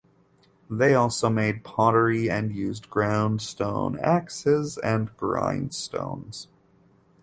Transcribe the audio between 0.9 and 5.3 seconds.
also made pottery and used ground stone axes and